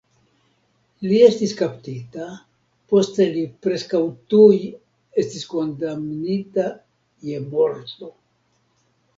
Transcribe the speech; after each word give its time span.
Li 1.09 1.17
estis 1.25 1.51
kaptita, 1.59 2.29
poste 2.93 3.27
li 3.35 3.43
preskaŭ 3.67 4.01
tuj 4.35 4.57
estis 5.25 5.47
kondamnita 5.53 6.67
je 7.29 7.47
morto. 7.53 8.15